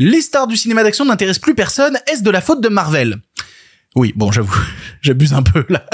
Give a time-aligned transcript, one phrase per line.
[0.00, 3.18] Les stars du cinéma d'action n'intéressent plus personne, est-ce de la faute de Marvel?
[3.96, 4.56] Oui, bon, j'avoue,
[5.02, 5.84] j'abuse un peu là.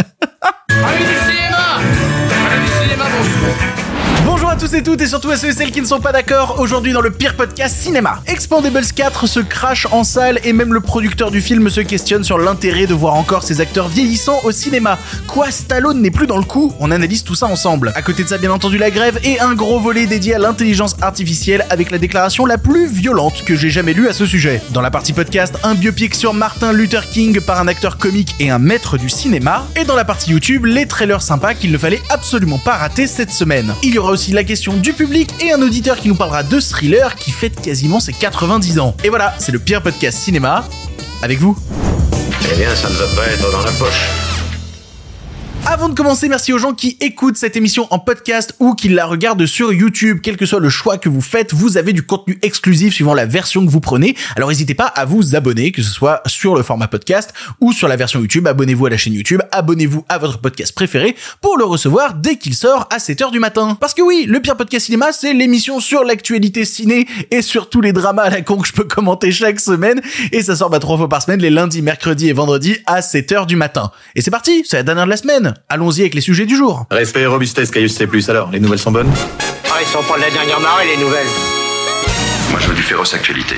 [0.68, 1.80] Allez du cinéma
[4.22, 6.12] Bonjour à tous et toutes et surtout à ceux et celles qui ne sont pas
[6.12, 6.56] d'accord.
[6.58, 10.80] Aujourd'hui dans le pire podcast cinéma, Expandables 4 se crache en salle et même le
[10.80, 14.98] producteur du film se questionne sur l'intérêt de voir encore ses acteurs vieillissants au cinéma.
[15.26, 16.72] Quoi, Stallone n'est plus dans le coup?
[16.80, 17.92] On analyse tout ça ensemble.
[17.94, 20.96] À côté de ça, bien entendu, la grève et un gros volet dédié à l'intelligence
[21.02, 24.62] artificielle avec la déclaration la plus violente que j'ai jamais lue à ce sujet.
[24.70, 28.50] Dans la partie podcast, un biopic sur Martin Luther King par un acteur comique et
[28.50, 29.66] un maître du cinéma.
[29.76, 33.32] Et dans la partie YouTube, les trailers sympas qu'il ne fallait absolument pas rater cette
[33.32, 33.74] semaine.
[34.04, 37.30] Aura aussi la question du public et un auditeur qui nous parlera de thriller qui
[37.30, 38.94] fête quasiment ses 90 ans.
[39.02, 40.68] Et voilà, c'est le pire podcast cinéma.
[41.22, 41.56] Avec vous.
[42.52, 44.33] Eh bien, ça ne va pas être dans la poche.
[45.66, 49.06] Avant de commencer, merci aux gens qui écoutent cette émission en podcast ou qui la
[49.06, 50.18] regardent sur YouTube.
[50.22, 53.24] Quel que soit le choix que vous faites, vous avez du contenu exclusif suivant la
[53.24, 54.14] version que vous prenez.
[54.36, 57.32] Alors n'hésitez pas à vous abonner, que ce soit sur le format podcast
[57.62, 58.46] ou sur la version YouTube.
[58.46, 62.54] Abonnez-vous à la chaîne YouTube, abonnez-vous à votre podcast préféré pour le recevoir dès qu'il
[62.54, 63.78] sort à 7h du matin.
[63.80, 67.80] Parce que oui, le pire podcast cinéma, c'est l'émission sur l'actualité ciné et sur tous
[67.80, 70.02] les dramas à la con que je peux commenter chaque semaine.
[70.30, 73.46] Et ça sort bah, trois fois par semaine, les lundis, mercredis et vendredis à 7h
[73.46, 73.90] du matin.
[74.14, 75.53] Et c'est parti, c'est la dernière de la semaine.
[75.68, 76.86] Allons-y avec les sujets du jour.
[76.90, 78.08] Respect et robustesse, Caius C+.
[78.28, 79.12] Alors, les nouvelles sont bonnes?
[79.66, 81.26] Ah, ils sont pas de la dernière marée, les nouvelles
[82.50, 83.56] Moi, je veux du féroce actualité.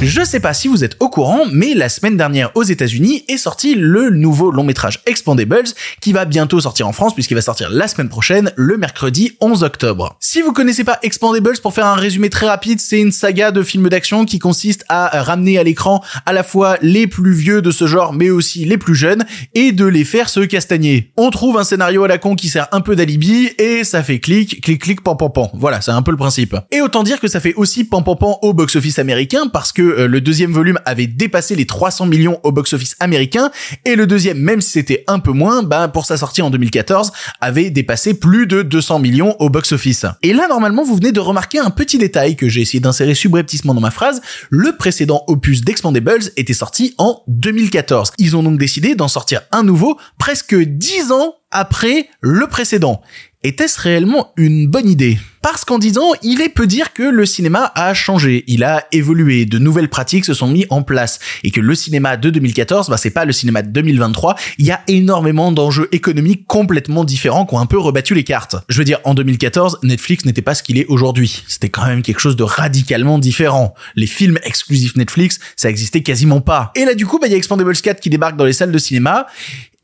[0.00, 3.36] Je sais pas si vous êtes au courant, mais la semaine dernière aux États-Unis est
[3.36, 5.68] sorti le nouveau long métrage Expandables
[6.00, 9.62] qui va bientôt sortir en France puisqu'il va sortir la semaine prochaine, le mercredi 11
[9.62, 10.16] octobre.
[10.18, 13.62] Si vous connaissez pas Expandables, pour faire un résumé très rapide, c'est une saga de
[13.62, 17.70] films d'action qui consiste à ramener à l'écran à la fois les plus vieux de
[17.70, 21.12] ce genre mais aussi les plus jeunes et de les faire se castagner.
[21.16, 24.18] On trouve un scénario à la con qui sert un peu d'alibi et ça fait
[24.18, 25.50] clic, clic, clic, pan, pan, pan.
[25.54, 26.56] Voilà, c'est un peu le principe.
[26.70, 29.91] Et autant dire que ça fait aussi pan, pan, pan au box-office américain parce que
[29.98, 33.50] euh, le deuxième volume avait dépassé les 300 millions au box-office américain
[33.84, 37.12] et le deuxième, même si c'était un peu moins, bah, pour sa sortie en 2014,
[37.40, 40.06] avait dépassé plus de 200 millions au box-office.
[40.22, 43.74] Et là, normalement, vous venez de remarquer un petit détail que j'ai essayé d'insérer subrepticement
[43.74, 44.20] dans ma phrase.
[44.50, 48.12] Le précédent opus d'Expandables était sorti en 2014.
[48.18, 53.02] Ils ont donc décidé d'en sortir un nouveau presque 10 ans après le précédent.
[53.44, 55.18] Était-ce réellement une bonne idée?
[55.42, 59.46] Parce qu'en disant, il est peu dire que le cinéma a changé, il a évolué,
[59.46, 62.96] de nouvelles pratiques se sont mis en place, et que le cinéma de 2014, bah
[62.96, 67.56] c'est pas le cinéma de 2023, il y a énormément d'enjeux économiques complètement différents qui
[67.56, 68.54] ont un peu rebattu les cartes.
[68.68, 71.42] Je veux dire, en 2014, Netflix n'était pas ce qu'il est aujourd'hui.
[71.48, 73.74] C'était quand même quelque chose de radicalement différent.
[73.96, 76.70] Les films exclusifs Netflix, ça existait quasiment pas.
[76.76, 78.70] Et là du coup, bah il y a Expandables 4 qui débarque dans les salles
[78.70, 79.26] de cinéma,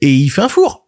[0.01, 0.88] et il fait un four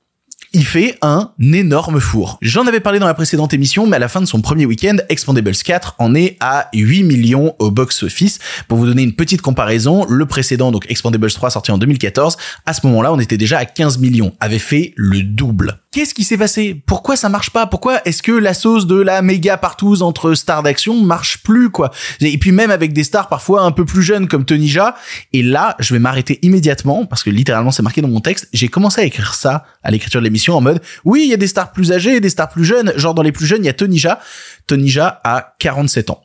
[0.53, 2.39] il fait un énorme four.
[2.43, 4.97] J'en avais parlé dans la précédente émission, mais à la fin de son premier week-end,
[5.09, 8.41] Expandables 4 en est à 8 millions au box-office.
[8.67, 12.73] Pour vous donner une petite comparaison, le précédent, donc Expandables 3 sorti en 2014, à
[12.73, 15.79] ce moment-là, on était déjà à 15 millions, avait fait le double.
[15.93, 16.81] Qu'est-ce qui s'est passé?
[16.87, 17.67] Pourquoi ça marche pas?
[17.67, 21.91] Pourquoi est-ce que la sauce de la méga partouze entre stars d'action marche plus quoi?
[22.21, 24.95] Et puis même avec des stars parfois un peu plus jeunes comme Tony Jaa.
[25.33, 28.49] Et là, je vais m'arrêter immédiatement parce que littéralement c'est marqué dans mon texte.
[28.53, 31.37] J'ai commencé à écrire ça à l'écriture de l'émission en mode oui, il y a
[31.37, 32.93] des stars plus âgées des stars plus jeunes.
[32.95, 34.21] Genre dans les plus jeunes, il y a Tony Jaa.
[34.69, 36.23] Tony Jaa a 47 ans.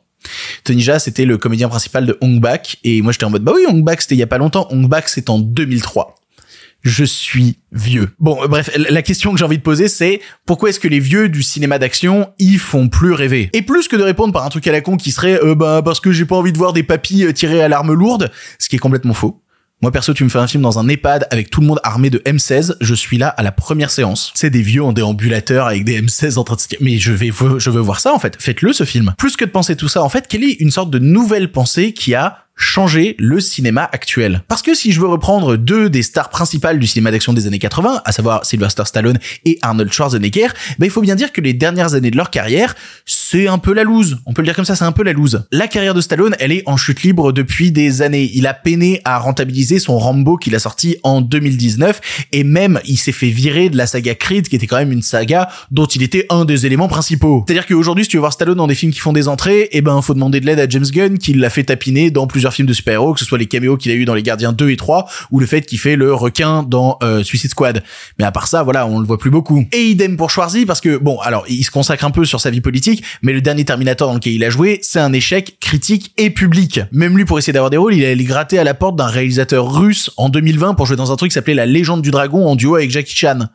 [0.62, 3.52] Tony Jaa, c'était le comédien principal de Hong Bak et moi j'étais en mode bah
[3.52, 4.68] oui, Hong Bak c'était il y a pas longtemps.
[4.70, 6.14] Hong Bak c'est en 2003
[6.86, 8.10] je suis vieux.
[8.18, 11.00] Bon, euh, bref, la question que j'ai envie de poser, c'est pourquoi est-ce que les
[11.00, 13.50] vieux du cinéma d'action y font plus rêver?
[13.52, 15.82] Et plus que de répondre par un truc à la con qui serait euh, bah
[15.84, 18.68] parce que j'ai pas envie de voir des papis euh, tirés à l'arme lourde, ce
[18.68, 19.42] qui est complètement faux.
[19.82, 22.08] Moi perso, tu me fais un film dans un EHPAD avec tout le monde armé
[22.08, 24.32] de M16, je suis là à la première séance.
[24.34, 27.30] C'est des vieux en déambulateur avec des M16 en train de se mais je vais
[27.58, 28.40] je veux voir ça en fait.
[28.40, 29.12] Faites-le ce film.
[29.18, 31.92] Plus que de penser tout ça, en fait, quelle est une sorte de nouvelle pensée
[31.92, 34.42] qui a changer le cinéma actuel.
[34.48, 37.58] Parce que si je veux reprendre deux des stars principales du cinéma d'action des années
[37.58, 41.52] 80, à savoir Sylvester Stallone et Arnold Schwarzenegger, ben il faut bien dire que les
[41.52, 42.74] dernières années de leur carrière,
[43.04, 44.18] c'est un peu la loose.
[44.24, 45.44] On peut le dire comme ça, c'est un peu la loose.
[45.52, 48.30] La carrière de Stallone, elle est en chute libre depuis des années.
[48.34, 52.96] Il a peiné à rentabiliser son Rambo qu'il a sorti en 2019 et même il
[52.96, 56.02] s'est fait virer de la saga Creed qui était quand même une saga dont il
[56.02, 57.44] était un des éléments principaux.
[57.46, 59.82] C'est-à-dire qu'aujourd'hui, si tu veux voir Stallone dans des films qui font des entrées, eh
[59.82, 62.68] ben faut demander de l'aide à James Gunn qui l'a fait tapiner dans plusieurs films
[62.68, 64.76] de super-héros, que ce soit les caméos qu'il a eu dans Les Gardiens 2 et
[64.76, 67.82] 3, ou le fait qu'il fait le requin dans euh, Suicide Squad.
[68.18, 69.64] Mais à part ça, voilà, on le voit plus beaucoup.
[69.72, 72.50] Et idem pour Schwarzy, parce que, bon, alors, il se consacre un peu sur sa
[72.50, 76.12] vie politique, mais le dernier Terminator dans lequel il a joué, c'est un échec critique
[76.16, 76.80] et public.
[76.92, 79.72] Même lui, pour essayer d'avoir des rôles, il allait gratter à la porte d'un réalisateur
[79.72, 82.56] russe en 2020 pour jouer dans un truc qui s'appelait La Légende du Dragon en
[82.56, 83.48] duo avec Jackie Chan.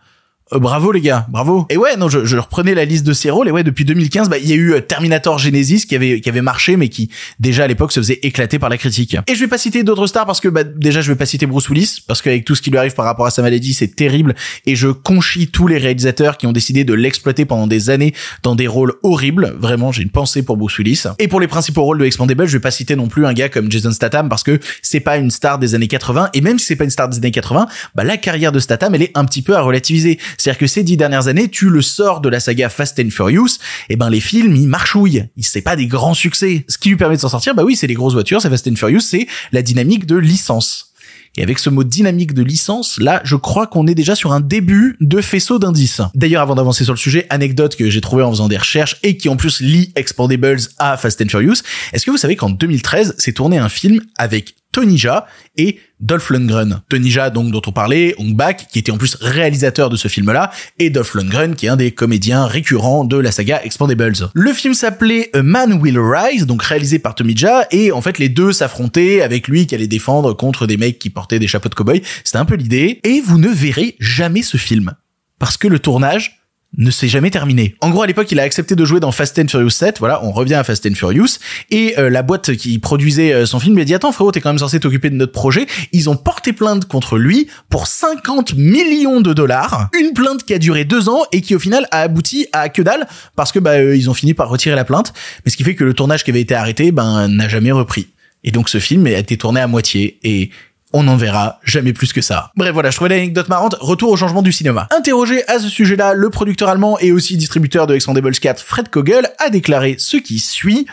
[0.53, 1.65] Euh, bravo les gars, bravo.
[1.69, 4.29] Et ouais, non, je, je reprenais la liste de ces rôles et ouais, depuis 2015,
[4.29, 7.09] bah il y a eu euh, Terminator Genesis qui avait qui avait marché mais qui
[7.39, 9.15] déjà à l'époque se faisait éclater par la critique.
[9.27, 11.45] Et je vais pas citer d'autres stars parce que bah déjà je vais pas citer
[11.45, 13.95] Bruce Willis parce qu'avec tout ce qui lui arrive par rapport à sa maladie, c'est
[13.95, 18.13] terrible et je conchis tous les réalisateurs qui ont décidé de l'exploiter pendant des années
[18.43, 19.55] dans des rôles horribles.
[19.57, 21.03] Vraiment, j'ai une pensée pour Bruce Willis.
[21.19, 23.49] Et pour les principaux rôles de Expandable, je vais pas citer non plus un gars
[23.49, 26.65] comme Jason Statham parce que c'est pas une star des années 80 et même si
[26.65, 29.25] c'est pas une star des années 80, bah la carrière de Statham elle est un
[29.25, 30.19] petit peu à relativiser.
[30.41, 33.59] C'est-à-dire que ces dix dernières années, tu le sors de la saga Fast and Furious,
[33.89, 36.65] et ben les films ils marchouillent, c'est pas des grands succès.
[36.67, 38.67] Ce qui lui permet de s'en sortir, bah oui, c'est les grosses voitures, c'est Fast
[38.67, 40.93] and Furious, c'est la dynamique de licence.
[41.37, 44.41] Et avec ce mot dynamique de licence, là, je crois qu'on est déjà sur un
[44.41, 46.01] début de faisceau d'indices.
[46.15, 49.17] D'ailleurs, avant d'avancer sur le sujet, anecdote que j'ai trouvé en faisant des recherches et
[49.17, 51.61] qui en plus lie Expandables à Fast and Furious.
[51.93, 55.27] Est-ce que vous savez qu'en 2013, s'est tourné un film avec Tony Jaa
[55.57, 56.81] et Dolph Lundgren.
[56.89, 60.07] Tony Jaa, donc, dont on parlait, Hong Bak, qui était en plus réalisateur de ce
[60.07, 64.29] film-là, et Dolph Lundgren, qui est un des comédiens récurrents de la saga Expandables.
[64.33, 68.17] Le film s'appelait A Man Will Rise, donc réalisé par Tony Jaa, et en fait,
[68.17, 71.69] les deux s'affrontaient avec lui qui allait défendre contre des mecs qui portaient des chapeaux
[71.69, 72.01] de cow-boy.
[72.23, 72.99] C'était un peu l'idée.
[73.03, 74.93] Et vous ne verrez jamais ce film.
[75.39, 76.40] Parce que le tournage
[76.77, 77.75] ne s'est jamais terminé.
[77.81, 79.99] En gros, à l'époque, il a accepté de jouer dans Fast and Furious 7.
[79.99, 81.37] Voilà, on revient à Fast and Furious.
[81.69, 84.39] Et euh, la boîte qui produisait euh, son film lui a dit attends frérot, t'es
[84.39, 85.67] quand même censé t'occuper de notre projet.
[85.91, 89.89] Ils ont porté plainte contre lui pour 50 millions de dollars.
[89.99, 92.81] Une plainte qui a duré deux ans et qui au final a abouti à que
[92.81, 95.13] dalle parce que bah euh, ils ont fini par retirer la plainte.
[95.45, 98.07] Mais ce qui fait que le tournage qui avait été arrêté, ben n'a jamais repris.
[98.43, 100.49] Et donc ce film a été tourné à moitié et
[100.93, 102.51] on n'en verra jamais plus que ça.
[102.55, 103.75] Bref, voilà, je trouvais l'anecdote marrante.
[103.79, 104.87] Retour au changement du cinéma.
[104.95, 109.29] Interrogé à ce sujet-là, le producteur allemand et aussi distributeur de Expandables 4, Fred Kogel,
[109.39, 110.87] a déclaré ce qui suit.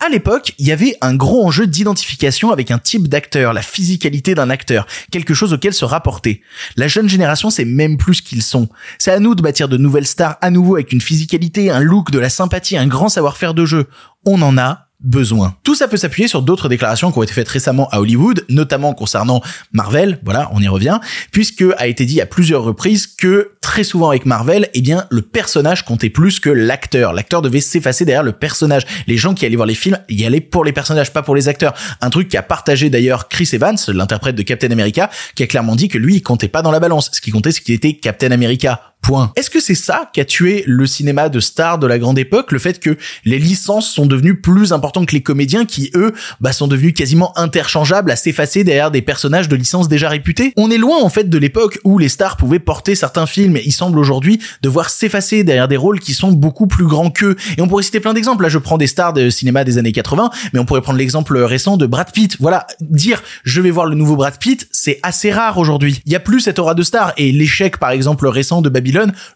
[0.00, 4.36] À l'époque, il y avait un gros enjeu d'identification avec un type d'acteur, la physicalité
[4.36, 6.42] d'un acteur, quelque chose auquel se rapporter.
[6.76, 8.68] La jeune génération sait même plus ce qu'ils sont.
[8.98, 12.12] C'est à nous de bâtir de nouvelles stars à nouveau avec une physicalité, un look,
[12.12, 13.88] de la sympathie, un grand savoir-faire de jeu.
[14.24, 15.54] On en a, besoin.
[15.62, 18.94] Tout ça peut s'appuyer sur d'autres déclarations qui ont été faites récemment à Hollywood, notamment
[18.94, 19.40] concernant
[19.72, 20.98] Marvel, voilà, on y revient,
[21.30, 25.22] puisque a été dit à plusieurs reprises que très souvent avec Marvel, eh bien, le
[25.22, 27.12] personnage comptait plus que l'acteur.
[27.12, 28.86] L'acteur devait s'effacer derrière le personnage.
[29.06, 31.48] Les gens qui allaient voir les films y allaient pour les personnages, pas pour les
[31.48, 31.74] acteurs.
[32.00, 35.88] Un truc qu'a partagé d'ailleurs Chris Evans, l'interprète de Captain America, qui a clairement dit
[35.88, 37.10] que lui, il comptait pas dans la balance.
[37.12, 38.80] Ce qui comptait, c'est qu'il était Captain America.
[39.36, 42.52] Est-ce que c'est ça qui a tué le cinéma de stars de la grande époque,
[42.52, 46.52] le fait que les licences sont devenues plus importantes que les comédiens qui, eux, bah,
[46.52, 50.52] sont devenus quasiment interchangeables à s'effacer derrière des personnages de licences déjà réputés?
[50.56, 53.58] On est loin, en fait, de l'époque où les stars pouvaient porter certains films.
[53.64, 57.36] Il semble aujourd'hui devoir s'effacer derrière des rôles qui sont beaucoup plus grands qu'eux.
[57.56, 58.42] Et on pourrait citer plein d'exemples.
[58.42, 61.38] Là, je prends des stars de cinéma des années 80, mais on pourrait prendre l'exemple
[61.38, 62.36] récent de Brad Pitt.
[62.40, 62.66] Voilà.
[62.80, 66.02] Dire, je vais voir le nouveau Brad Pitt, c'est assez rare aujourd'hui.
[66.06, 67.12] Il y a plus cette aura de star.
[67.16, 68.68] Et l'échec, par exemple, récent de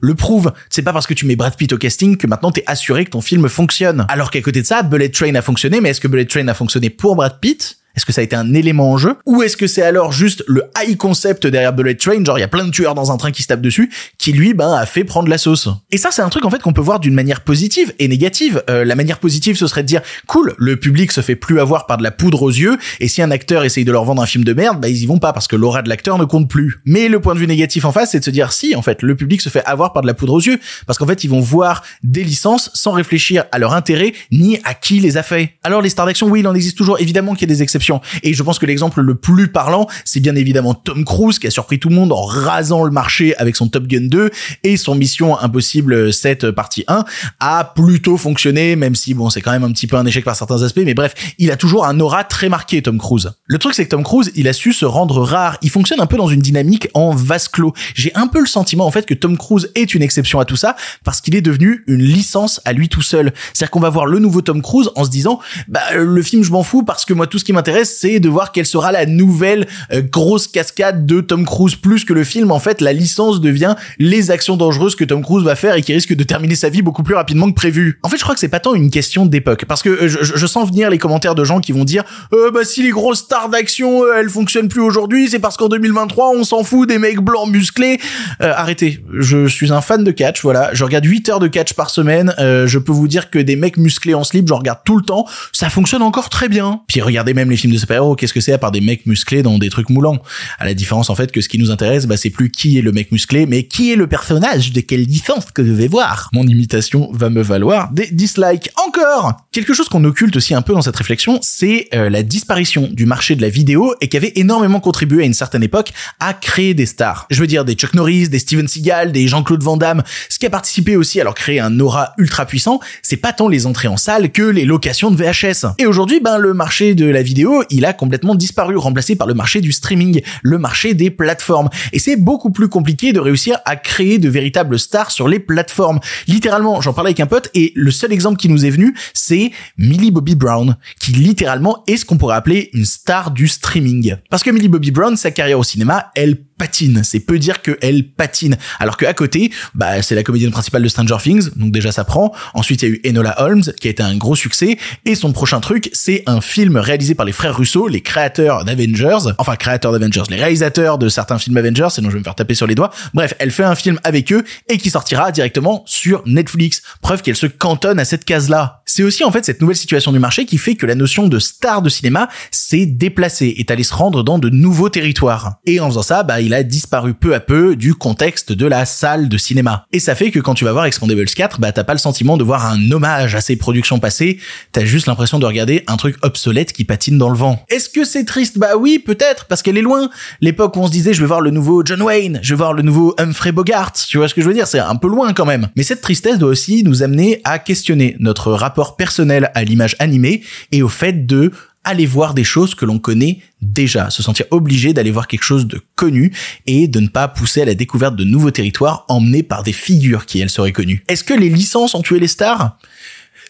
[0.01, 0.53] Le prouve.
[0.71, 3.11] C'est pas parce que tu mets Brad Pitt au casting que maintenant t'es assuré que
[3.11, 4.07] ton film fonctionne.
[4.09, 6.55] Alors qu'à côté de ça, Bullet Train a fonctionné, mais est-ce que Bullet Train a
[6.55, 7.79] fonctionné pour Brad Pitt?
[7.97, 10.45] Est-ce que ça a été un élément en jeu Ou est-ce que c'est alors juste
[10.47, 13.17] le high concept derrière Bullet Train, genre il y a plein de tueurs dans un
[13.17, 16.11] train qui se tapent dessus, qui lui, ben, a fait prendre la sauce Et ça,
[16.11, 18.63] c'est un truc en fait qu'on peut voir d'une manière positive et négative.
[18.71, 21.87] Euh, la manière positive, ce serait de dire, cool, le public se fait plus avoir
[21.87, 24.27] par de la poudre aux yeux, et si un acteur essaye de leur vendre un
[24.27, 26.49] film de merde, bah ils y vont pas parce que l'aura de l'acteur ne compte
[26.49, 26.81] plus.
[26.85, 29.03] Mais le point de vue négatif en face, c'est de se dire, si, en fait,
[29.03, 31.31] le public se fait avoir par de la poudre aux yeux, parce qu'en fait, ils
[31.31, 35.55] vont voir des licences sans réfléchir à leur intérêt ni à qui les a fait.
[35.63, 37.82] Alors les stars d'action, oui, il en existe toujours, évidemment qu'il y a des exceptions,
[38.23, 41.51] et je pense que l'exemple le plus parlant, c'est bien évidemment Tom Cruise qui a
[41.51, 44.31] surpris tout le monde en rasant le marché avec son Top Gun 2
[44.65, 47.05] et son Mission Impossible 7 partie 1
[47.41, 50.37] a plutôt fonctionné, même si bon, c'est quand même un petit peu un échec par
[50.37, 53.33] certains aspects, mais bref, il a toujours un aura très marqué, Tom Cruise.
[53.47, 55.59] Le truc, c'est que Tom Cruise, il a su se rendre rare.
[55.63, 57.73] Il fonctionne un peu dans une dynamique en vase clos.
[57.95, 60.57] J'ai un peu le sentiment, en fait, que Tom Cruise est une exception à tout
[60.57, 63.33] ça parce qu'il est devenu une licence à lui tout seul.
[63.53, 66.51] C'est-à-dire qu'on va voir le nouveau Tom Cruise en se disant, bah, le film, je
[66.51, 69.07] m'en fous parce que moi, tout ce qui m'intéresse, c'est de voir quelle sera la
[69.07, 73.41] nouvelle euh, grosse cascade de Tom Cruise plus que le film en fait la licence
[73.41, 76.69] devient les actions dangereuses que Tom Cruise va faire et qui risque de terminer sa
[76.69, 77.99] vie beaucoup plus rapidement que prévu.
[78.03, 80.47] En fait, je crois que c'est pas tant une question d'époque parce que euh, je,
[80.47, 83.49] sens venir les commentaires de gens qui vont dire euh, bah si les grosses stars
[83.49, 87.49] d'action elles fonctionnent plus aujourd'hui, c'est parce qu'en 2023 on s'en fout des mecs blancs
[87.49, 87.99] musclés.
[88.41, 91.91] arrêtez, je suis un fan de catch, voilà, je regarde 8 heures de catch par
[91.91, 95.03] semaine, je peux vous dire que des mecs musclés en slip, j'en regarde tout le
[95.03, 96.83] temps, ça fonctionne encore très bien.
[96.89, 99.43] Puis regardez même les films de super-héros, qu'est-ce que c'est à part des mecs musclés
[99.43, 100.19] dans des trucs moulants?
[100.59, 102.83] À la différence en fait que ce qui nous intéresse, bah c'est plus qui est
[102.83, 106.29] le mec musclé, mais qui est le personnage, de quelle licence que je vais voir.
[106.33, 108.71] Mon imitation va me valoir des dislikes.
[108.87, 112.89] Encore Quelque chose qu'on occulte aussi un peu dans cette réflexion, c'est euh, la disparition
[112.91, 116.35] du marché de la vidéo et qui avait énormément contribué à une certaine époque à
[116.35, 117.27] créer des stars.
[117.31, 120.03] Je veux dire des Chuck Norris, des Steven Seagal, des Jean-Claude Van Damme.
[120.29, 123.49] Ce qui a participé aussi à leur créer un aura ultra puissant, c'est pas tant
[123.49, 125.75] les entrées en salle que les locations de VHS.
[125.79, 129.35] Et aujourd'hui, ben le marché de la vidéo, il a complètement disparu, remplacé par le
[129.35, 131.69] marché du streaming, le marché des plateformes.
[131.93, 136.01] Et c'est beaucoup plus compliqué de réussir à créer de véritables stars sur les plateformes.
[136.27, 139.51] Littéralement, j'en parlais avec un pote et le seul exemple qui nous est venu, c'est
[139.79, 144.17] Millie Bobby Brown, qui littéralement est ce qu'on pourrait appeler une star du streaming.
[144.31, 147.03] Parce que Millie Bobby Brown, sa carrière au cinéma, elle patine.
[147.03, 148.57] C'est peu dire qu'elle patine.
[148.79, 152.33] Alors qu'à côté, bah, c'est la comédienne principale de Stranger Things, donc déjà ça prend.
[152.55, 154.79] Ensuite, il y a eu Enola Holmes, qui a été un gros succès.
[155.05, 159.33] Et son prochain truc, c'est un film réalisé par les frères Russo, les créateurs d'Avengers.
[159.39, 162.55] Enfin, créateurs d'Avengers, les réalisateurs de certains films Avengers, sinon je vais me faire taper
[162.55, 162.93] sur les doigts.
[163.13, 166.83] Bref, elle fait un film avec eux et qui sortira directement sur Netflix.
[167.01, 168.83] Preuve qu'elle se cantonne à cette case-là.
[168.87, 171.41] C'est aussi en fait cette nouvelle situation du marché qui fait que la notion de
[171.41, 175.55] star de cinéma s'est déplacée, est allée se rendre dans de nouveaux territoires.
[175.67, 178.85] Et en faisant ça, bah, il a disparu peu à peu du contexte de la
[178.85, 179.87] salle de cinéma.
[179.93, 182.37] Et ça fait que quand tu vas voir Expandables 4, bah t'as pas le sentiment
[182.37, 184.39] de voir un hommage à ses productions passées,
[184.73, 187.65] t'as juste l'impression de regarder un truc obsolète qui patine dans le vent.
[187.69, 188.59] Est-ce que c'est triste?
[188.59, 190.11] Bah oui, peut-être, parce qu'elle est loin.
[190.41, 192.73] L'époque où on se disait je vais voir le nouveau John Wayne, je vais voir
[192.73, 194.67] le nouveau Humphrey Bogart, tu vois ce que je veux dire?
[194.67, 195.69] C'est un peu loin quand même.
[195.77, 200.43] Mais cette tristesse doit aussi nous amener à questionner notre rapport personnel à l'image animée
[200.71, 201.53] et au fait de
[201.85, 205.67] aller voir des choses que l'on connaît déjà, se sentir obligé d'aller voir quelque chose
[205.67, 206.33] de connu
[206.67, 210.27] et de ne pas pousser à la découverte de nouveaux territoires emmenés par des figures
[210.27, 211.05] qui elles seraient connues.
[211.09, 212.79] Est-ce que les licences ont tué les stars?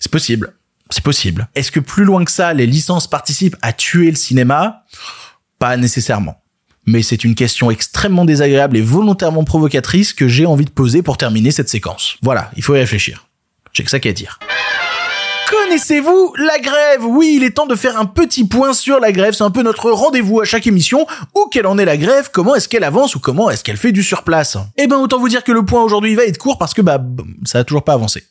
[0.00, 0.54] C'est possible.
[0.90, 1.48] C'est possible.
[1.54, 4.84] Est-ce que plus loin que ça, les licences participent à tuer le cinéma?
[5.58, 6.42] Pas nécessairement.
[6.84, 11.16] Mais c'est une question extrêmement désagréable et volontairement provocatrice que j'ai envie de poser pour
[11.16, 12.16] terminer cette séquence.
[12.22, 13.26] Voilà, il faut y réfléchir.
[13.72, 14.38] J'ai que ça qu'à dire.
[15.52, 17.04] Connaissez-vous la grève?
[17.04, 19.34] Oui, il est temps de faire un petit point sur la grève.
[19.34, 21.06] C'est un peu notre rendez-vous à chaque émission.
[21.34, 22.30] Où quelle en est la grève?
[22.32, 23.16] Comment est-ce qu'elle avance?
[23.16, 24.56] Ou comment est-ce qu'elle fait du surplace?
[24.78, 26.98] Eh ben, autant vous dire que le point aujourd'hui va être court parce que bah
[27.44, 28.24] ça a toujours pas avancé.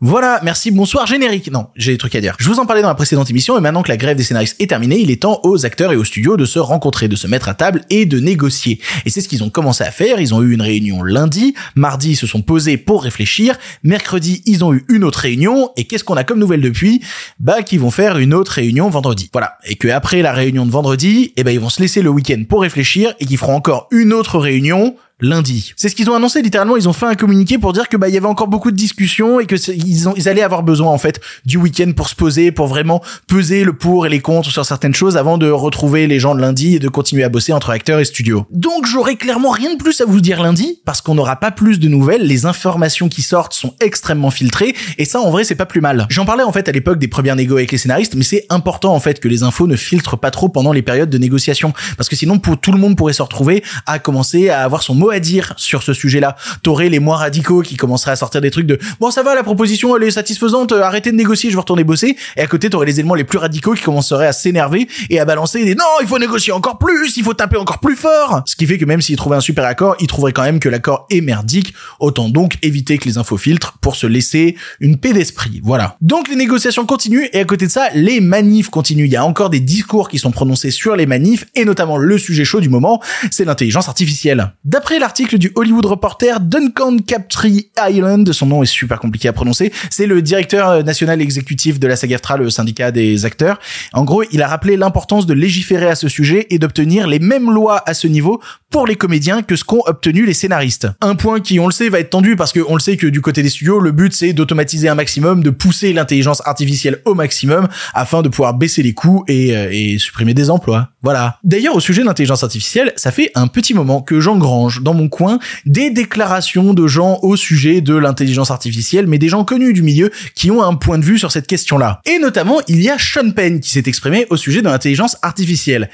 [0.00, 1.50] Voilà, merci, bonsoir, générique.
[1.50, 2.36] Non, j'ai des trucs à dire.
[2.38, 4.54] Je vous en parlais dans la précédente émission et maintenant que la grève des scénaristes
[4.60, 7.26] est terminée, il est temps aux acteurs et aux studios de se rencontrer, de se
[7.26, 8.78] mettre à table et de négocier.
[9.06, 10.20] Et c'est ce qu'ils ont commencé à faire.
[10.20, 14.62] Ils ont eu une réunion lundi, mardi ils se sont posés pour réfléchir, mercredi ils
[14.64, 17.02] ont eu une autre réunion et qu'est-ce qu'on a comme nouvelle depuis?
[17.40, 19.30] Bah qu'ils vont faire une autre réunion vendredi.
[19.32, 19.58] Voilà.
[19.66, 22.44] Et que après la réunion de vendredi, eh ben ils vont se laisser le week-end
[22.48, 25.72] pour réfléchir et qu'ils feront encore une autre réunion lundi.
[25.76, 28.08] C'est ce qu'ils ont annoncé littéralement, ils ont fait un communiqué pour dire que bah
[28.08, 30.98] il y avait encore beaucoup de discussions et que ils ils allaient avoir besoin en
[30.98, 34.64] fait du week-end pour se poser, pour vraiment peser le pour et les contre sur
[34.64, 37.70] certaines choses avant de retrouver les gens de lundi et de continuer à bosser entre
[37.70, 38.46] acteurs et studios.
[38.52, 41.80] Donc j'aurais clairement rien de plus à vous dire lundi parce qu'on n'aura pas plus
[41.80, 45.66] de nouvelles, les informations qui sortent sont extrêmement filtrées et ça en vrai c'est pas
[45.66, 46.06] plus mal.
[46.10, 48.94] J'en parlais en fait à l'époque des premières négos avec les scénaristes, mais c'est important
[48.94, 52.08] en fait que les infos ne filtrent pas trop pendant les périodes de négociation parce
[52.08, 55.07] que sinon pour tout le monde pourrait se retrouver à commencer à avoir son mot
[55.10, 56.36] à dire sur ce sujet-là.
[56.62, 59.42] T'aurais les moins radicaux qui commenceraient à sortir des trucs de bon ça va la
[59.42, 62.16] proposition elle est satisfaisante, euh, arrêtez de négocier, je vais retourner bosser.
[62.36, 65.24] Et à côté t'aurais les éléments les plus radicaux qui commenceraient à s'énerver et à
[65.24, 68.42] balancer des non il faut négocier encore plus, il faut taper encore plus fort.
[68.46, 70.68] Ce qui fait que même s'ils trouvaient un super accord, ils trouveraient quand même que
[70.68, 71.74] l'accord est merdique.
[72.00, 75.60] Autant donc éviter que les infos filtrent pour se laisser une paix d'esprit.
[75.62, 75.96] Voilà.
[76.00, 79.06] Donc les négociations continuent et à côté de ça les manifs continuent.
[79.06, 82.18] Il y a encore des discours qui sont prononcés sur les manifs et notamment le
[82.18, 83.00] sujet chaud du moment,
[83.30, 84.52] c'est l'intelligence artificielle.
[84.64, 89.72] D'après l'article du Hollywood Reporter, Duncan Captree Island, son nom est super compliqué à prononcer,
[89.90, 93.58] c'est le directeur euh, national exécutif de la SAG-AFTRA, le syndicat des acteurs.
[93.92, 97.50] En gros, il a rappelé l'importance de légiférer à ce sujet et d'obtenir les mêmes
[97.50, 100.88] lois à ce niveau pour les comédiens que ce qu'ont obtenu les scénaristes.
[101.00, 103.20] Un point qui, on le sait, va être tendu parce qu'on le sait que du
[103.20, 107.68] côté des studios, le but c'est d'automatiser un maximum, de pousser l'intelligence artificielle au maximum
[107.94, 110.88] afin de pouvoir baisser les coûts et, euh, et supprimer des emplois.
[111.02, 111.38] Voilà.
[111.44, 115.08] D'ailleurs, au sujet de l'intelligence artificielle, ça fait un petit moment que j'engrange dans mon
[115.08, 119.82] coin des déclarations de gens au sujet de l'intelligence artificielle, mais des gens connus du
[119.82, 122.00] milieu qui ont un point de vue sur cette question-là.
[122.04, 125.88] Et notamment, il y a Sean Penn qui s'est exprimé au sujet de l'intelligence artificielle.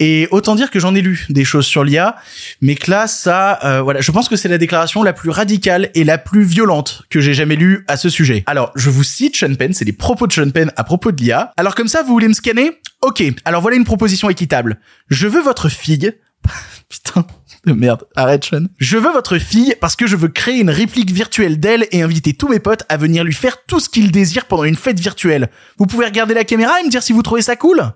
[0.00, 2.16] Et autant dire que j'en ai lu des choses sur l'IA,
[2.60, 5.90] mais que là, ça, euh, voilà, je pense que c'est la déclaration la plus radicale
[5.94, 8.44] et la plus violente que j'ai jamais lue à ce sujet.
[8.46, 11.20] Alors, je vous cite Sean Penn, c'est les propos de Sean Penn à propos de
[11.20, 11.52] l'IA.
[11.56, 12.70] Alors comme ça, vous voulez me scanner?
[13.02, 14.78] Ok, alors voilà une proposition équitable.
[15.08, 16.12] Je veux votre fille.
[16.88, 17.26] Putain.
[17.66, 18.66] de Merde, arrête Sean.
[18.78, 22.34] Je veux votre fille parce que je veux créer une réplique virtuelle d'elle et inviter
[22.34, 25.50] tous mes potes à venir lui faire tout ce qu'ils désirent pendant une fête virtuelle.
[25.76, 27.92] Vous pouvez regarder la caméra et me dire si vous trouvez ça cool?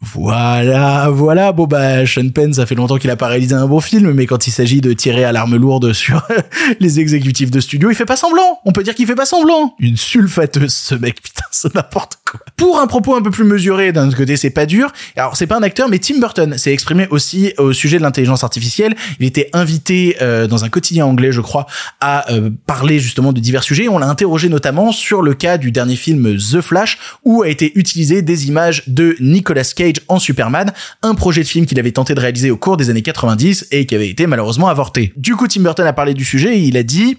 [0.00, 1.52] Voilà, voilà.
[1.52, 4.26] Bon bah Sean Penn, ça fait longtemps qu'il a pas réalisé un bon film, mais
[4.26, 6.26] quand il s'agit de tirer à l'arme lourde sur
[6.80, 8.60] les exécutifs de studio, il fait pas semblant.
[8.66, 9.74] On peut dire qu'il fait pas semblant.
[9.78, 12.18] Une sulfateuse, ce mec, putain, c'est n'importe.
[12.56, 14.92] Pour un propos un peu plus mesuré, d'un autre côté, c'est pas dur.
[15.16, 18.44] Alors c'est pas un acteur, mais Tim Burton s'est exprimé aussi au sujet de l'intelligence
[18.44, 18.94] artificielle.
[19.20, 21.66] Il était invité euh, dans un quotidien anglais, je crois,
[22.00, 23.88] à euh, parler justement de divers sujets.
[23.88, 27.72] On l'a interrogé notamment sur le cas du dernier film The Flash, où a été
[27.78, 32.14] utilisé des images de Nicolas Cage en Superman, un projet de film qu'il avait tenté
[32.14, 35.12] de réaliser au cours des années 90 et qui avait été malheureusement avorté.
[35.16, 37.18] Du coup, Tim Burton a parlé du sujet et il a dit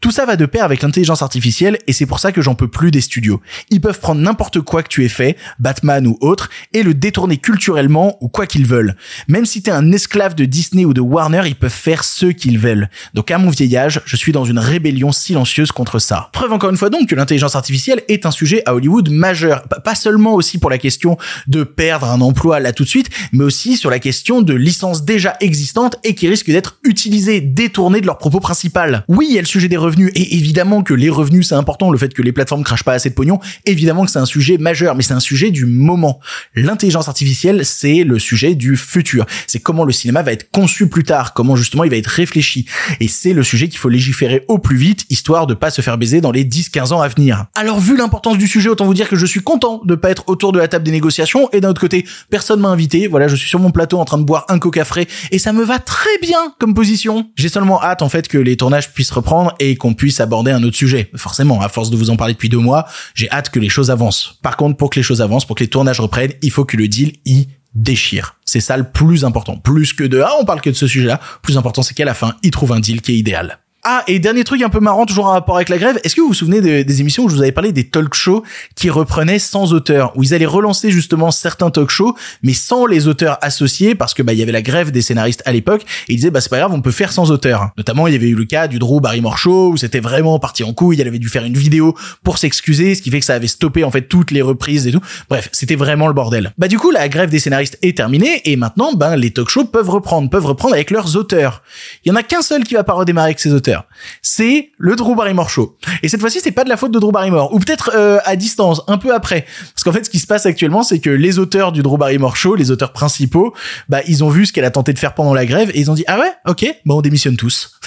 [0.00, 2.68] tout ça va de pair avec l'intelligence artificielle et c'est pour ça que j'en peux
[2.68, 3.40] plus des studios.
[3.70, 7.38] Ils peuvent prendre n'importe quoi que tu aies fait, Batman ou autre, et le détourner
[7.38, 8.96] culturellement ou quoi qu'ils veulent.
[9.26, 12.58] Même si t'es un esclave de Disney ou de Warner, ils peuvent faire ce qu'ils
[12.58, 12.88] veulent.
[13.14, 16.30] Donc à mon vieil âge, je suis dans une rébellion silencieuse contre ça.
[16.32, 19.64] Preuve encore une fois donc que l'intelligence artificielle est un sujet à Hollywood majeur.
[19.84, 23.44] Pas seulement aussi pour la question de perdre un emploi là tout de suite, mais
[23.44, 28.06] aussi sur la question de licences déjà existantes et qui risquent d'être utilisées, détournées de
[28.06, 29.04] leur propos principal.
[29.08, 30.10] Oui, il y a le sujet des revenus.
[30.14, 31.90] Et évidemment que les revenus, c'est important.
[31.90, 34.58] Le fait que les plateformes crachent pas assez de pognon, évidemment que c'est un sujet
[34.58, 36.20] majeur, mais c'est un sujet du moment.
[36.54, 39.26] L'intelligence artificielle, c'est le sujet du futur.
[39.46, 42.66] C'est comment le cinéma va être conçu plus tard, comment justement il va être réfléchi.
[43.00, 45.98] Et c'est le sujet qu'il faut légiférer au plus vite, histoire de pas se faire
[45.98, 47.46] baiser dans les 10-15 ans à venir.
[47.54, 50.24] Alors, vu l'importance du sujet, autant vous dire que je suis content de pas être
[50.28, 51.48] autour de la table des négociations.
[51.52, 53.08] Et d'un autre côté, personne m'a invité.
[53.08, 55.52] Voilà, je suis sur mon plateau en train de boire un coca frais et ça
[55.52, 57.30] me va très bien comme position.
[57.36, 60.62] J'ai seulement hâte en fait que les tournages puissent reprendre et qu'on puisse aborder un
[60.62, 61.10] autre sujet.
[61.16, 63.90] Forcément, à force de vous en parler depuis deux mois, j'ai hâte que les choses
[63.90, 64.34] avancent.
[64.42, 66.76] Par contre, pour que les choses avancent, pour que les tournages reprennent, il faut que
[66.76, 68.36] le deal y déchire.
[68.44, 69.56] C'est ça le plus important.
[69.56, 71.20] Plus que de, ah, on parle que de ce sujet-là.
[71.42, 73.58] Plus important, c'est qu'à la fin, il trouve un deal qui est idéal.
[73.90, 76.20] Ah, et dernier truc un peu marrant, toujours en rapport avec la grève, est-ce que
[76.20, 78.42] vous vous souvenez des émissions où je vous avais parlé des talk shows
[78.74, 83.08] qui reprenaient sans auteur, où ils allaient relancer justement certains talk shows, mais sans les
[83.08, 86.12] auteurs associés, parce que bah il y avait la grève des scénaristes à l'époque, et
[86.12, 87.70] ils disaient bah c'est pas grave, on peut faire sans auteur.
[87.78, 90.64] Notamment, il y avait eu le cas du Drew Barrymore Show, où c'était vraiment parti
[90.64, 93.36] en couille, il avait dû faire une vidéo pour s'excuser, ce qui fait que ça
[93.36, 95.00] avait stoppé en fait toutes les reprises et tout.
[95.30, 96.52] Bref, c'était vraiment le bordel.
[96.58, 99.64] Bah du coup, la grève des scénaristes est terminée, et maintenant, ben les talk shows
[99.64, 101.62] peuvent reprendre, peuvent reprendre avec leurs auteurs.
[102.04, 103.77] Il y en a qu'un seul qui va pas redémarrer avec ses auteurs
[104.22, 105.76] c'est le Drew Barrymore Show.
[106.02, 108.36] Et cette fois-ci, c'est pas de la faute de Drew Barrymore, ou peut-être euh, à
[108.36, 109.46] distance, un peu après.
[109.74, 112.36] Parce qu'en fait, ce qui se passe actuellement, c'est que les auteurs du Drew Barrymore
[112.36, 113.54] Show, les auteurs principaux,
[113.88, 115.90] bah ils ont vu ce qu'elle a tenté de faire pendant la grève et ils
[115.90, 117.78] ont dit ah ouais, ok, bon on démissionne tous.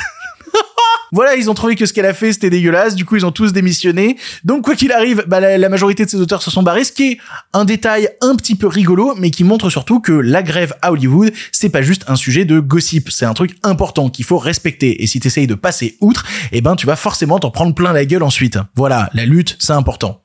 [1.12, 3.32] Voilà, ils ont trouvé que ce qu'elle a fait c'était dégueulasse, du coup ils ont
[3.32, 4.18] tous démissionné.
[4.44, 7.12] Donc quoi qu'il arrive, bah, la, majorité de ces auteurs se sont barrés, ce qui
[7.12, 7.18] est
[7.54, 11.34] un détail un petit peu rigolo, mais qui montre surtout que la grève à Hollywood,
[11.52, 15.04] c'est pas juste un sujet de gossip, c'est un truc important qu'il faut respecter.
[15.04, 18.06] Et si t'essayes de passer outre, eh ben tu vas forcément t'en prendre plein la
[18.06, 18.58] gueule ensuite.
[18.76, 20.22] Voilà, la lutte, c'est important.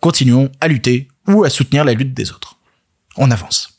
[0.00, 2.56] Continuons à lutter ou à soutenir la lutte des autres.
[3.16, 3.73] On avance.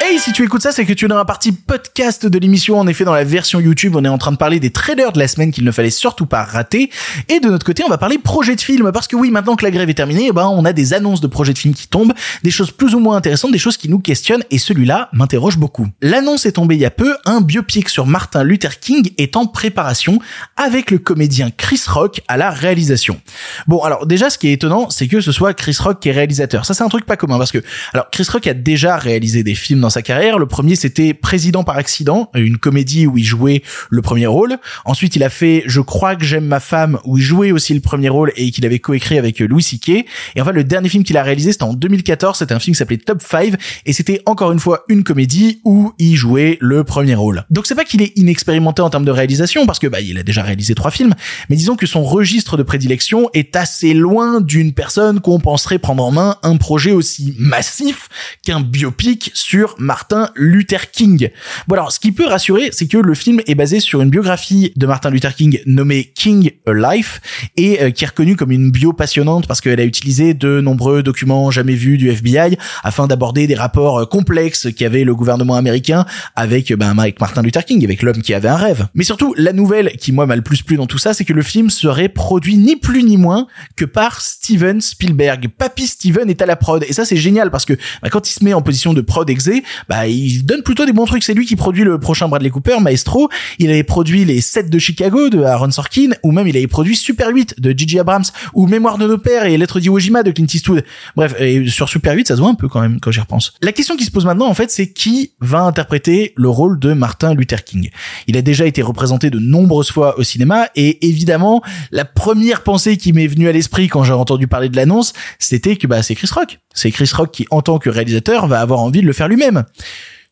[0.00, 2.78] Hey, si tu écoutes ça, c'est que tu es dans la partie podcast de l'émission.
[2.78, 5.18] En effet, dans la version YouTube, on est en train de parler des trailers de
[5.18, 6.90] la semaine qu'il ne fallait surtout pas rater.
[7.28, 8.92] Et de notre côté, on va parler projet de film.
[8.92, 11.20] Parce que oui, maintenant que la grève est terminée, eh ben, on a des annonces
[11.20, 13.88] de projets de films qui tombent, des choses plus ou moins intéressantes, des choses qui
[13.88, 14.44] nous questionnent.
[14.50, 15.88] Et celui-là m'interroge beaucoup.
[16.02, 17.16] L'annonce est tombée il y a peu.
[17.24, 20.18] Un biopic sur Martin Luther King est en préparation
[20.56, 23.20] avec le comédien Chris Rock à la réalisation.
[23.68, 26.12] Bon, alors déjà, ce qui est étonnant, c'est que ce soit Chris Rock qui est
[26.12, 26.66] réalisateur.
[26.66, 29.54] Ça, c'est un truc pas commun parce que, alors, Chris Rock a déjà réalisé des
[29.54, 30.38] films dans sa carrière.
[30.38, 34.56] Le premier, c'était Président par accident, une comédie où il jouait le premier rôle.
[34.84, 37.80] Ensuite, il a fait Je crois que j'aime ma femme, où il jouait aussi le
[37.80, 39.88] premier rôle et qu'il avait coécrit avec Louis C.K.
[39.88, 40.06] Et
[40.40, 42.38] enfin, le dernier film qu'il a réalisé, c'était en 2014.
[42.38, 43.54] C'était un film qui s'appelait Top 5
[43.86, 47.44] et c'était encore une fois une comédie où il jouait le premier rôle.
[47.50, 50.22] Donc c'est pas qu'il est inexpérimenté en termes de réalisation parce que bah il a
[50.22, 51.14] déjà réalisé trois films,
[51.48, 56.04] mais disons que son registre de prédilection est assez loin d'une personne qu'on penserait prendre
[56.04, 58.08] en main un projet aussi massif
[58.42, 61.30] qu'un biopic sur Martin Luther King.
[61.68, 64.72] Bon alors, ce qui peut rassurer, c'est que le film est basé sur une biographie
[64.76, 67.20] de Martin Luther King nommée King a Life
[67.56, 71.02] et euh, qui est reconnue comme une bio passionnante parce qu'elle a utilisé de nombreux
[71.02, 76.06] documents jamais vus du FBI afin d'aborder des rapports euh, complexes qu'avait le gouvernement américain
[76.36, 78.86] avec, euh, ben, Martin Luther King, avec l'homme qui avait un rêve.
[78.94, 81.32] Mais surtout, la nouvelle qui moi m'a le plus plu dans tout ça, c'est que
[81.32, 85.48] le film serait produit ni plus ni moins que par Steven Spielberg.
[85.48, 88.32] Papy Steven est à la prod et ça c'est génial parce que bah, quand il
[88.32, 91.24] se met en position de prod exé, bah il donne plutôt des bons trucs.
[91.24, 93.28] C'est lui qui produit le prochain Bradley Cooper, Maestro.
[93.58, 96.96] Il avait produit les 7 de Chicago de Aaron Sorkin, ou même il avait produit
[96.96, 98.24] Super 8 de Gigi Abrams,
[98.54, 100.84] ou Mémoire de nos pères et Lettres d'Iwo Jima de Clint Eastwood.
[101.16, 101.34] Bref,
[101.68, 103.52] sur Super 8, ça se voit un peu quand même quand j'y repense.
[103.62, 106.92] La question qui se pose maintenant, en fait, c'est qui va interpréter le rôle de
[106.92, 107.90] Martin Luther King?
[108.26, 112.96] Il a déjà été représenté de nombreuses fois au cinéma, et évidemment, la première pensée
[112.96, 116.14] qui m'est venue à l'esprit quand j'ai entendu parler de l'annonce, c'était que bah c'est
[116.14, 116.58] Chris Rock.
[116.74, 119.64] C'est Chris Rock qui, en tant que réalisateur, va avoir envie de le faire lui-même.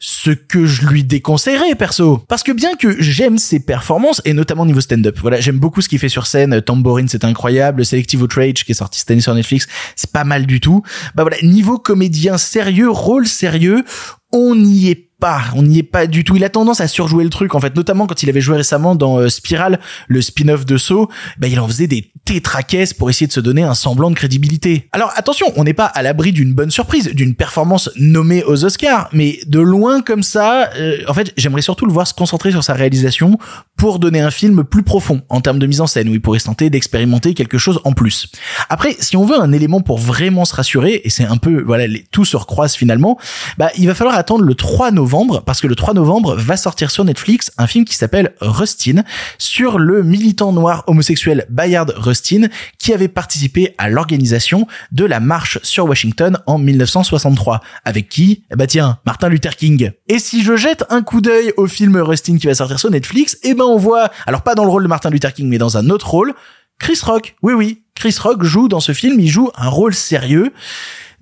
[0.04, 4.66] Ce que je lui déconseillerais perso parce que bien que j'aime ses performances et notamment
[4.66, 8.64] niveau stand-up voilà j'aime beaucoup ce qu'il fait sur scène Tambourine c'est incroyable Selective Outrage
[8.64, 10.82] qui est sorti cette sur Netflix c'est pas mal du tout.
[11.14, 13.84] Bah voilà niveau comédien sérieux rôle sérieux
[14.32, 15.11] on n'y est
[15.54, 16.36] on n'y est pas du tout.
[16.36, 18.94] Il a tendance à surjouer le truc en fait, notamment quand il avait joué récemment
[18.94, 21.08] dans euh, Spiral, le spin-off de Saw,
[21.38, 24.88] bah il en faisait des tétraquesses pour essayer de se donner un semblant de crédibilité.
[24.92, 29.08] Alors attention, on n'est pas à l'abri d'une bonne surprise, d'une performance nommée aux Oscars,
[29.12, 32.64] mais de loin comme ça, euh, en fait, j'aimerais surtout le voir se concentrer sur
[32.64, 33.38] sa réalisation
[33.76, 36.38] pour donner un film plus profond en termes de mise en scène où il pourrait
[36.38, 38.28] se tenter d'expérimenter quelque chose en plus.
[38.68, 41.86] Après, si on veut un élément pour vraiment se rassurer, et c'est un peu, voilà,
[41.86, 43.18] les, tout se recroise finalement,
[43.58, 45.11] bah il va falloir attendre le 3 novembre
[45.44, 49.02] parce que le 3 novembre va sortir sur Netflix un film qui s'appelle Rustin
[49.36, 52.46] sur le militant noir homosexuel Bayard Rustin
[52.78, 58.44] qui avait participé à l'organisation de la marche sur Washington en 1963 avec qui?
[58.50, 59.90] Eh bah tiens Martin Luther King.
[60.08, 63.36] Et si je jette un coup d'œil au film Rustin qui va sortir sur Netflix
[63.42, 65.76] eh ben on voit alors pas dans le rôle de Martin Luther King mais dans
[65.76, 66.32] un autre rôle
[66.78, 67.36] Chris Rock.
[67.42, 70.54] Oui oui Chris Rock joue dans ce film il joue un rôle sérieux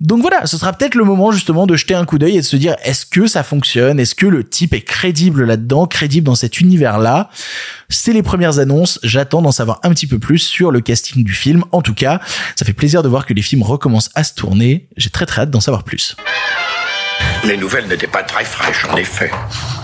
[0.01, 2.45] donc voilà, ce sera peut-être le moment justement de jeter un coup d'œil et de
[2.45, 3.99] se dire est-ce que ça fonctionne?
[3.99, 7.29] Est-ce que le type est crédible là-dedans, crédible dans cet univers-là?
[7.87, 11.33] C'est les premières annonces, j'attends d'en savoir un petit peu plus sur le casting du
[11.33, 11.63] film.
[11.71, 12.19] En tout cas,
[12.55, 14.87] ça fait plaisir de voir que les films recommencent à se tourner.
[14.97, 16.15] J'ai très très hâte d'en savoir plus.
[17.43, 19.31] Les nouvelles n'étaient pas très fraîches, en effet.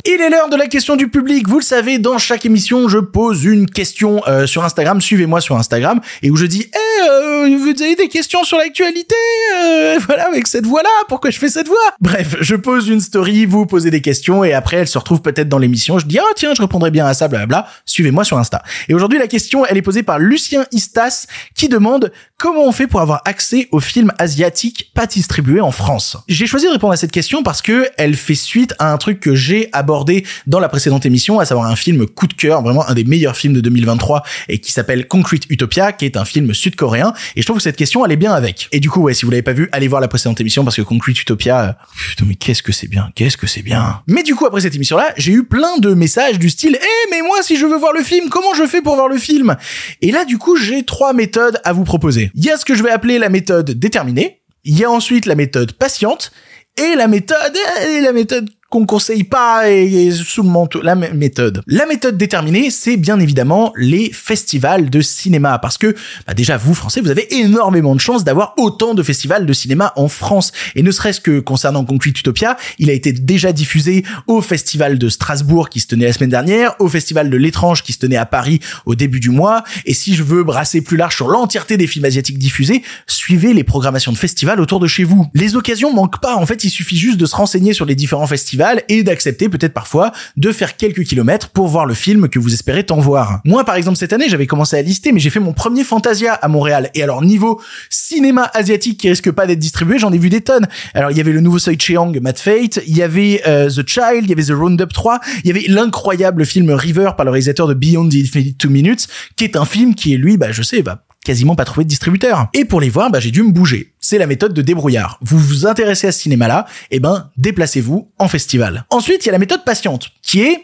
[0.05, 1.47] Il est l'heure de la question du public.
[1.47, 5.01] Vous le savez, dans chaque émission, je pose une question euh, sur Instagram.
[5.01, 9.15] Suivez-moi sur Instagram et où je dis Eh, euh, vous avez des questions sur l'actualité
[9.59, 10.89] euh, Voilà, avec cette voix-là.
[11.09, 11.77] Pourquoi je fais cette voix?
[11.99, 15.49] Bref, je pose une story, vous posez des questions et après, elle se retrouve peut-être
[15.49, 15.99] dans l'émission.
[15.99, 17.67] Je dis Ah tiens, je répondrai bien à ça, blablabla.
[17.85, 18.63] Suivez-moi sur Insta.
[18.87, 22.85] Et aujourd'hui, la question, elle est posée par Lucien Istas qui demande comment on fait
[22.85, 26.17] pour avoir accès aux films asiatiques pas distribués en France?
[26.27, 29.19] J'ai choisi de répondre à cette question parce que elle fait suite à un truc
[29.19, 32.87] que j'ai abordé dans la précédente émission, à savoir un film coup de cœur, vraiment
[32.87, 36.53] un des meilleurs films de 2023 et qui s'appelle Concrete Utopia, qui est un film
[36.53, 37.13] sud-coréen.
[37.35, 38.69] Et je trouve que cette question, elle est bien avec.
[38.71, 40.75] Et du coup, ouais, si vous l'avez pas vu, allez voir la précédente émission parce
[40.75, 41.71] que Concrete Utopia, euh,
[42.09, 44.01] putain, mais qu'est-ce que c'est bien, qu'est-ce que c'est bien.
[44.05, 47.21] Mais du coup, après cette émission-là, j'ai eu plein de messages du style, eh, mais
[47.23, 49.57] moi, si je veux voir le film, comment je fais pour voir le film?
[50.01, 52.26] Et là, du coup, j'ai trois méthodes à vous proposer.
[52.33, 54.41] Il y a ce que je vais appeler la méthode déterminée.
[54.63, 56.31] Il y a ensuite la méthode patiente
[56.77, 61.61] et la méthode, et la méthode qu'on conseille pas et, sous le manteau, la méthode.
[61.67, 65.95] La méthode déterminée, c'est bien évidemment les festivals de cinéma, parce que
[66.27, 69.93] bah déjà vous Français, vous avez énormément de chance d'avoir autant de festivals de cinéma
[69.95, 74.41] en France, et ne serait-ce que concernant Concrete Utopia, il a été déjà diffusé au
[74.41, 77.99] festival de Strasbourg qui se tenait la semaine dernière, au festival de l'étrange qui se
[77.99, 81.29] tenait à Paris au début du mois, et si je veux brasser plus large sur
[81.29, 85.27] l'entièreté des films asiatiques diffusés, suivez les programmations de festivals autour de chez vous.
[85.33, 88.27] Les occasions manquent pas, en fait il suffit juste de se renseigner sur les différents
[88.27, 88.56] festivals
[88.87, 92.85] et d'accepter peut-être parfois de faire quelques kilomètres pour voir le film que vous espérez
[92.85, 93.41] tant voir.
[93.45, 96.33] Moi, par exemple, cette année, j'avais commencé à lister, mais j'ai fait mon premier Fantasia
[96.33, 96.89] à Montréal.
[96.95, 100.67] Et alors, niveau cinéma asiatique qui risque pas d'être distribué, j'en ai vu des tonnes.
[100.93, 103.87] Alors, il y avait le nouveau Soi Cheong, Mad Fate, il y avait euh, The
[103.87, 107.31] Child, il y avait The Roundup 3, il y avait l'incroyable film River par le
[107.31, 110.51] réalisateur de Beyond the Infinite Two Minutes, qui est un film qui est lui, bah,
[110.51, 112.47] je sais, va quasiment pas trouver de distributeur.
[112.53, 113.91] Et pour les voir, bah, j'ai dû me bouger.
[114.09, 115.19] C'est la méthode de débrouillard.
[115.19, 118.85] Vous vous intéressez à ce cinéma-là, eh ben, déplacez-vous en festival.
[118.89, 120.63] Ensuite, il y a la méthode patiente, qui est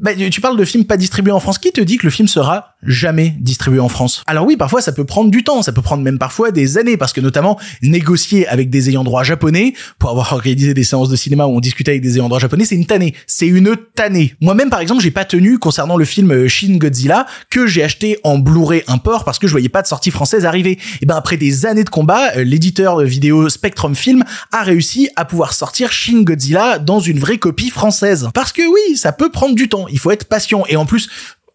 [0.00, 1.58] bah, tu parles de films pas distribués en France.
[1.58, 4.22] Qui te dit que le film sera jamais distribué en France?
[4.26, 6.96] Alors oui, parfois ça peut prendre du temps, ça peut prendre même parfois des années,
[6.96, 11.16] parce que notamment négocier avec des ayants droit japonais pour avoir organisé des séances de
[11.16, 13.14] cinéma où on discutait avec des ayants droit japonais, c'est une tannée.
[13.26, 14.34] C'est une tannée.
[14.40, 18.18] Moi-même, par exemple, j'ai pas tenu concernant le film euh, Shin Godzilla que j'ai acheté
[18.24, 20.78] en Blu-ray import parce que je voyais pas de sortie française arriver.
[21.02, 25.26] Et ben après des années de combat, euh, l'éditeur vidéo Spectrum Film a réussi à
[25.26, 28.28] pouvoir sortir Shin Godzilla dans une vraie copie française.
[28.32, 30.64] Parce que oui, ça peut prendre du temps il faut être patient.
[30.68, 31.08] Et en plus,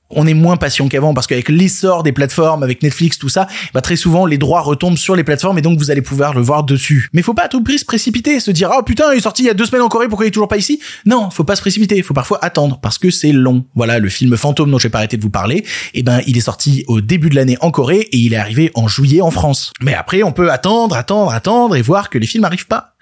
[0.10, 3.82] on est moins patient qu'avant parce qu'avec l'essor des plateformes, avec Netflix, tout ça, bah
[3.82, 6.63] très souvent les droits retombent sur les plateformes et donc vous allez pouvoir le voir
[6.63, 7.10] dessus.
[7.13, 9.43] Mais faut pas à tout prix se précipiter, se dire oh putain il est sorti
[9.43, 10.80] il y a deux semaines en Corée, pourquoi il est toujours pas ici?
[11.06, 13.65] Non, faut pas se précipiter, faut parfois attendre parce que c'est long.
[13.76, 16.38] Voilà le film Fantôme dont j'ai pas arrêté de vous parler, et eh ben il
[16.38, 19.32] est sorti au début de l'année en Corée et il est arrivé en juillet en
[19.32, 19.71] France.
[19.82, 22.95] Mais après on peut attendre, attendre, attendre et voir que les films arrivent pas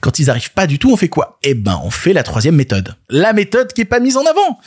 [0.00, 1.38] quand ils arrivent pas du tout, on fait quoi?
[1.42, 2.94] Eh ben, on fait la troisième méthode.
[3.08, 4.58] La méthode qui est pas mise en avant.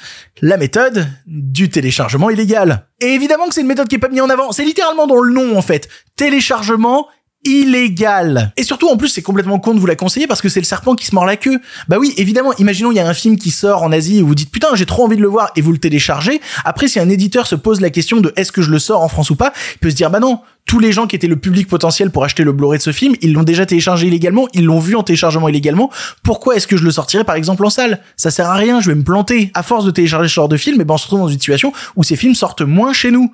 [0.41, 2.87] La méthode du téléchargement illégal.
[2.99, 4.51] Et évidemment que c'est une méthode qui est pas mise en avant.
[4.51, 5.89] C'est littéralement dans le nom, en fait.
[6.15, 7.07] Téléchargement
[7.43, 8.53] illégal.
[8.57, 10.65] Et surtout, en plus, c'est complètement con de vous la conseiller parce que c'est le
[10.65, 11.59] serpent qui se mord la queue.
[11.87, 14.35] Bah oui, évidemment, imaginons il y a un film qui sort en Asie et vous
[14.35, 16.41] dites putain, j'ai trop envie de le voir et vous le téléchargez.
[16.65, 19.07] Après, si un éditeur se pose la question de est-ce que je le sors en
[19.07, 21.35] France ou pas, il peut se dire bah non, tous les gens qui étaient le
[21.35, 24.65] public potentiel pour acheter le Blu-ray de ce film, ils l'ont déjà téléchargé illégalement, ils
[24.65, 25.89] l'ont vu en téléchargement illégalement.
[26.23, 28.01] Pourquoi est-ce que je le sortirais par exemple en salle?
[28.15, 29.51] Ça sert à rien, je vais me planter.
[29.53, 31.39] À force de télécharger ce genre de film, et ben on se retrouve dans une
[31.39, 33.31] situation où ces films sortent moins chez nous.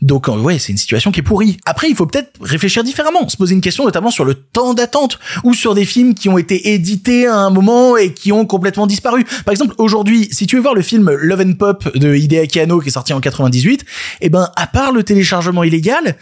[0.00, 1.56] Donc euh, ouais, c'est une situation qui est pourrie.
[1.64, 5.18] Après, il faut peut-être réfléchir différemment, se poser une question notamment sur le temps d'attente
[5.44, 8.86] ou sur des films qui ont été édités à un moment et qui ont complètement
[8.86, 9.24] disparu.
[9.44, 12.80] Par exemple, aujourd'hui, si tu veux voir le film Love and Pop de Hideaki Anno
[12.80, 13.84] qui est sorti en 98,
[14.20, 16.16] eh ben à part le téléchargement illégal,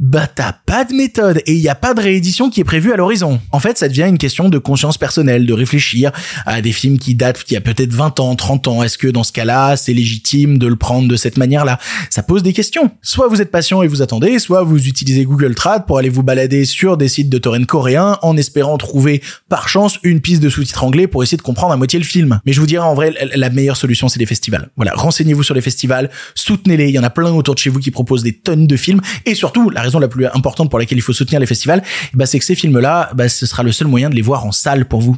[0.00, 2.92] bah t'as pas de méthode et il n'y a pas de réédition qui est prévue
[2.92, 3.40] à l'horizon.
[3.52, 6.10] En fait, ça devient une question de conscience personnelle, de réfléchir
[6.46, 8.82] à des films qui datent qui a peut-être 20 ans, 30 ans.
[8.82, 11.78] Est-ce que dans ce cas-là, c'est légitime de le prendre de cette manière-là?
[12.10, 12.90] Ça pose des questions.
[13.02, 16.24] Soit vous êtes patient et vous attendez, soit vous utilisez Google Trad pour aller vous
[16.24, 20.48] balader sur des sites de torrent coréens en espérant trouver par chance une piste de
[20.48, 22.40] sous-titres anglais pour essayer de comprendre à moitié le film.
[22.44, 24.70] Mais je vous dirais en vrai, la meilleure solution, c'est les festivals.
[24.74, 26.88] Voilà, renseignez-vous sur les festivals, soutenez-les.
[26.88, 29.00] Il y en a plein autour de chez vous qui proposent des tonnes de films
[29.24, 32.38] et surtout, raison la plus importante pour laquelle il faut soutenir les festivals, bah, c'est
[32.38, 35.00] que ces films-là, bah, ce sera le seul moyen de les voir en salle pour
[35.00, 35.16] vous.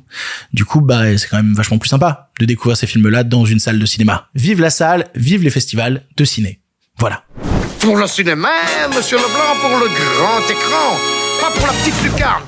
[0.52, 3.59] Du coup, bah, c'est quand même vachement plus sympa de découvrir ces films-là dans une
[3.59, 4.29] salle de cinéma.
[4.35, 6.61] Vive la salle, vive les festivals de ciné.
[6.98, 7.24] Voilà.
[7.81, 8.48] Pour le cinéma,
[8.94, 10.96] monsieur Leblanc, pour le grand écran,
[11.40, 12.42] pas pour la petite lucarne.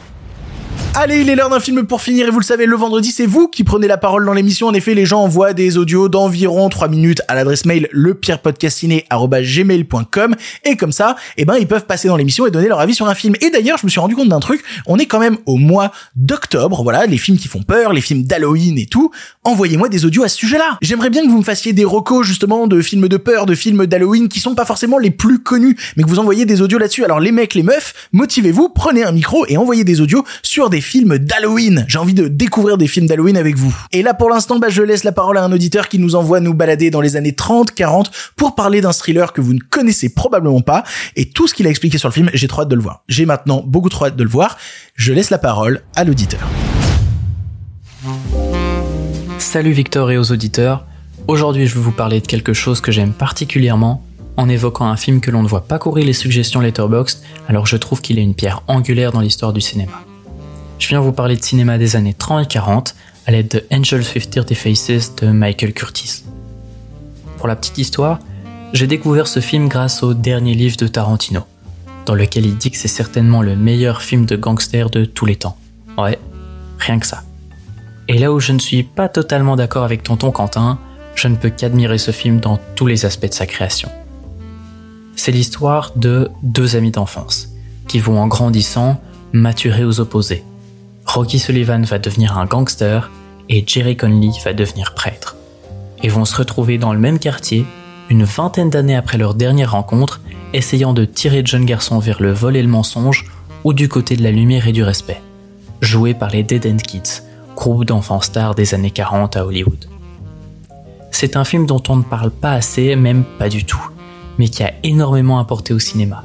[1.00, 3.24] Allez, il est l'heure d'un film pour finir et vous le savez, le vendredi, c'est
[3.24, 4.66] vous qui prenez la parole dans l'émission.
[4.66, 10.34] En effet, les gens envoient des audios d'environ 3 minutes à l'adresse mail lepierrepodcastiné@gmail.com
[10.64, 13.06] et comme ça, eh ben, ils peuvent passer dans l'émission et donner leur avis sur
[13.06, 13.36] un film.
[13.40, 15.92] Et d'ailleurs, je me suis rendu compte d'un truc, on est quand même au mois
[16.16, 19.12] d'octobre, voilà, les films qui font peur, les films d'Halloween et tout.
[19.44, 20.78] Envoyez-moi des audios à ce sujet-là.
[20.82, 23.86] J'aimerais bien que vous me fassiez des recos, justement, de films de peur, de films
[23.86, 27.04] d'Halloween qui sont pas forcément les plus connus, mais que vous envoyez des audios là-dessus.
[27.04, 30.87] Alors, les mecs, les meufs, motivez-vous, prenez un micro et envoyez des audios sur des
[30.88, 31.84] films d'Halloween.
[31.86, 33.76] J'ai envie de découvrir des films d'Halloween avec vous.
[33.92, 36.40] Et là, pour l'instant, bah, je laisse la parole à un auditeur qui nous envoie
[36.40, 40.08] nous balader dans les années 30, 40 pour parler d'un thriller que vous ne connaissez
[40.08, 40.84] probablement pas.
[41.14, 43.04] Et tout ce qu'il a expliqué sur le film, j'ai trop hâte de le voir.
[43.06, 44.56] J'ai maintenant beaucoup trop hâte de le voir.
[44.94, 46.48] Je laisse la parole à l'auditeur.
[49.38, 50.86] Salut Victor et aux auditeurs.
[51.26, 54.02] Aujourd'hui, je vais vous parler de quelque chose que j'aime particulièrement
[54.38, 57.76] en évoquant un film que l'on ne voit pas courir les suggestions Letterboxd, alors je
[57.76, 60.07] trouve qu'il est une pierre angulaire dans l'histoire du cinéma.
[60.78, 62.94] Je viens vous parler de cinéma des années 30 et 40
[63.26, 66.24] à l'aide de Angels with Dirty Faces de Michael Curtis.
[67.36, 68.20] Pour la petite histoire,
[68.72, 71.42] j'ai découvert ce film grâce au dernier livre de Tarantino,
[72.06, 75.36] dans lequel il dit que c'est certainement le meilleur film de gangster de tous les
[75.36, 75.58] temps.
[75.96, 76.18] Ouais,
[76.78, 77.24] rien que ça.
[78.06, 80.78] Et là où je ne suis pas totalement d'accord avec tonton Quentin,
[81.16, 83.90] je ne peux qu'admirer ce film dans tous les aspects de sa création.
[85.16, 87.48] C'est l'histoire de deux amis d'enfance,
[87.88, 89.00] qui vont en grandissant
[89.32, 90.44] maturer aux opposés.
[91.08, 93.10] Rocky Sullivan va devenir un gangster
[93.48, 95.36] et Jerry Conley va devenir prêtre.
[96.02, 97.64] Et vont se retrouver dans le même quartier,
[98.10, 100.20] une vingtaine d'années après leur dernière rencontre,
[100.52, 103.24] essayant de tirer de jeunes garçons vers le vol et le mensonge
[103.64, 105.22] ou du côté de la lumière et du respect.
[105.80, 107.22] Joué par les Dead End Kids,
[107.56, 109.86] groupe d'enfants stars des années 40 à Hollywood.
[111.10, 113.82] C'est un film dont on ne parle pas assez, même pas du tout,
[114.36, 116.24] mais qui a énormément apporté au cinéma,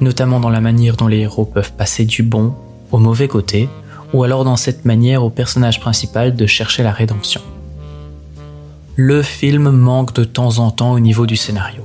[0.00, 2.54] notamment dans la manière dont les héros peuvent passer du bon
[2.92, 3.68] au mauvais côté,
[4.12, 7.40] ou alors dans cette manière au personnage principal de chercher la rédemption.
[8.96, 11.82] Le film manque de temps en temps au niveau du scénario,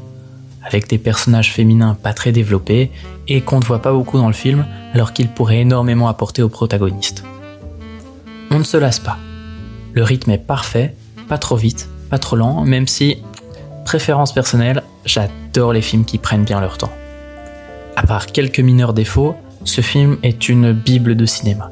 [0.64, 2.92] avec des personnages féminins pas très développés
[3.28, 6.50] et qu'on ne voit pas beaucoup dans le film alors qu'ils pourraient énormément apporter au
[6.50, 7.24] protagoniste.
[8.52, 9.18] On ne se lasse pas.
[9.94, 10.96] Le rythme est parfait,
[11.30, 13.18] pas trop vite, pas trop lent, même si,
[13.86, 16.92] préférence personnelle, j'adore les films qui prennent bien leur temps.
[17.96, 21.72] À part quelques mineurs défauts, ce film est une bible de cinéma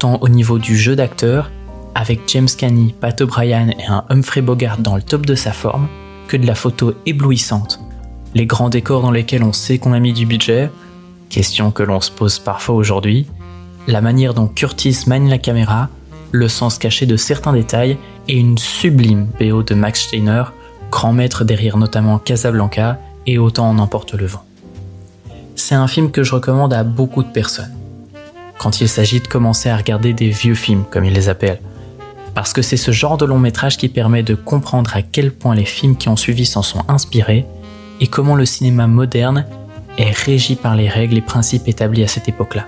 [0.00, 1.50] tant au niveau du jeu d'acteur,
[1.94, 5.88] avec James Canny, Pat O'Brien et un Humphrey Bogart dans le top de sa forme,
[6.26, 7.80] que de la photo éblouissante,
[8.34, 10.70] les grands décors dans lesquels on sait qu'on a mis du budget,
[11.28, 13.26] question que l'on se pose parfois aujourd'hui,
[13.86, 15.88] la manière dont Curtis manie la caméra,
[16.32, 20.44] le sens caché de certains détails et une sublime BO de Max Steiner,
[20.90, 24.44] grand maître derrière notamment Casablanca et Autant en emporte le vent.
[25.56, 27.74] C'est un film que je recommande à beaucoup de personnes
[28.60, 31.62] quand il s'agit de commencer à regarder des vieux films, comme ils les appellent.
[32.34, 35.54] Parce que c'est ce genre de long métrage qui permet de comprendre à quel point
[35.54, 37.46] les films qui ont suivi s'en sont inspirés
[38.00, 39.46] et comment le cinéma moderne
[39.96, 42.66] est régi par les règles et principes établis à cette époque-là.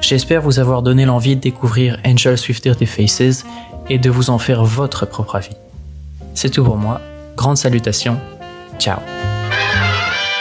[0.00, 3.44] J'espère vous avoir donné l'envie de découvrir Angel with Dirty Faces
[3.88, 5.56] et de vous en faire votre propre avis.
[6.34, 7.00] C'est tout pour moi.
[7.36, 8.18] Grande salutation.
[8.78, 9.00] Ciao.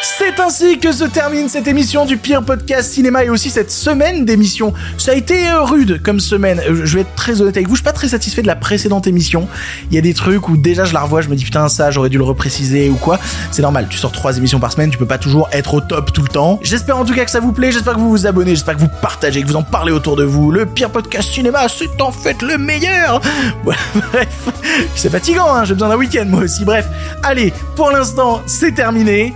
[0.03, 4.25] C'est ainsi que se termine cette émission du pire podcast cinéma et aussi cette semaine
[4.25, 4.73] d'émission.
[4.97, 6.59] Ça a été euh, rude comme semaine.
[6.67, 8.55] Euh, Je vais être très honnête avec vous, je suis pas très satisfait de la
[8.55, 9.47] précédente émission.
[9.91, 11.91] Il y a des trucs où déjà je la revois, je me dis putain ça
[11.91, 13.19] j'aurais dû le repréciser ou quoi.
[13.51, 16.11] C'est normal, tu sors trois émissions par semaine, tu peux pas toujours être au top
[16.11, 16.59] tout le temps.
[16.63, 18.81] J'espère en tout cas que ça vous plaît, j'espère que vous vous abonnez, j'espère que
[18.81, 20.51] vous partagez, que vous en parlez autour de vous.
[20.51, 23.21] Le pire podcast cinéma, c'est en fait le meilleur.
[23.63, 24.49] Bref,
[24.95, 26.65] c'est fatigant, hein, j'ai besoin d'un week-end moi aussi.
[26.65, 26.87] Bref,
[27.21, 29.35] allez, pour l'instant c'est terminé.